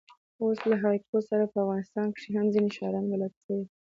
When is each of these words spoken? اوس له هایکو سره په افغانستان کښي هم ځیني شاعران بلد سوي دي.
اوس 0.43 0.59
له 0.69 0.75
هایکو 0.83 1.17
سره 1.29 1.43
په 1.53 1.57
افغانستان 1.63 2.07
کښي 2.15 2.29
هم 2.37 2.47
ځیني 2.53 2.69
شاعران 2.77 3.05
بلد 3.11 3.33
سوي 3.43 3.63
دي. 3.67 3.73